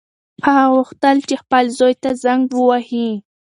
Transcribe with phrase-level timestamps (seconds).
[0.45, 3.09] هغه غوښتل چې خپل زوی ته زنګ ووهي.